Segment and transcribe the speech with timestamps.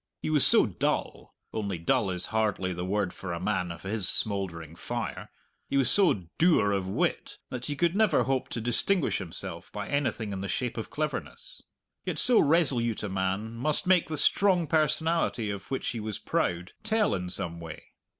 [0.19, 4.09] He was so dull only dull is hardly the word for a man of his
[4.09, 5.29] smouldering fire
[5.69, 9.87] he was so dour of wit that he could never hope to distinguish himself by
[9.87, 11.61] anything in the shape of cleverness.
[12.03, 16.71] Yet so resolute a man must make the strong personality of which he was proud
[16.81, 17.91] tell in some way.